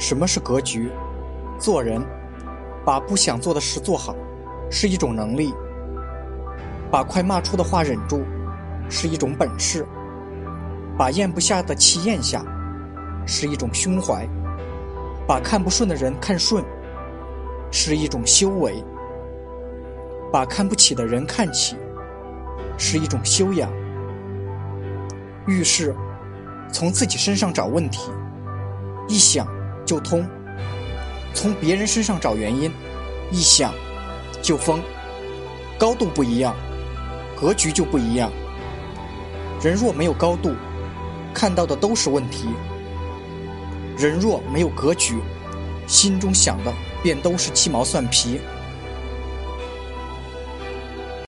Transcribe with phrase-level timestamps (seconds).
[0.00, 0.90] 什么是格局？
[1.58, 2.02] 做人，
[2.86, 4.16] 把不想做的事做好，
[4.70, 5.52] 是一种能力；
[6.90, 8.22] 把快骂出的话忍住，
[8.88, 9.84] 是一种本事；
[10.96, 12.42] 把咽不下的气咽下，
[13.26, 14.26] 是一种胸怀；
[15.28, 16.64] 把看不顺的人看顺，
[17.70, 18.82] 是一种修为；
[20.32, 21.76] 把看不起的人看起，
[22.78, 23.70] 是一种修养。
[25.46, 25.94] 遇事，
[26.72, 28.10] 从自己身上找问题，
[29.06, 29.46] 一想
[29.90, 30.22] 就通；
[31.34, 32.70] 从别人身上找原因，
[33.32, 33.74] 一想
[34.40, 34.80] 就疯。
[35.76, 36.54] 高度不一样，
[37.36, 38.30] 格局就不一样。
[39.60, 40.54] 人若没有高度，
[41.34, 42.50] 看到的都是问题；
[43.98, 45.16] 人若没有格局，
[45.88, 48.38] 心中想的便都是鸡毛蒜皮。